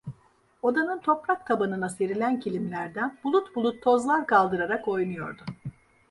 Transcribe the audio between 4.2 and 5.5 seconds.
kaldırarak oynuyordu.